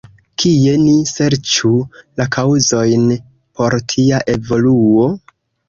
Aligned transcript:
Kie 0.43 0.71
ni 0.85 0.93
serĉu 1.09 1.71
la 2.21 2.27
kaŭzojn 2.37 3.07
por 3.61 3.79
tia 3.95 4.25
evoluo? 4.37 5.09